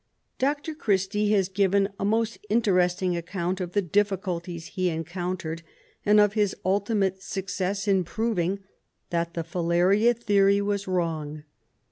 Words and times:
Dr. 0.39 0.73
Christy 0.73 1.29
has 1.33 1.47
given 1.47 1.87
a 1.99 2.03
most 2.05 2.39
interesting 2.49 3.15
account 3.15 3.61
of 3.61 3.73
the 3.73 3.83
difficulties 3.83 4.69
he 4.73 4.89
encountered, 4.89 5.61
and 6.03 6.19
of 6.19 6.33
his 6.33 6.55
ultimate 6.65 7.21
success 7.21 7.87
in 7.87 8.03
proving 8.03 8.61
that 9.11 9.35
the 9.35 9.43
filaria 9.43 10.15
theory 10.15 10.59
was 10.59 10.87
wrong. 10.87 11.43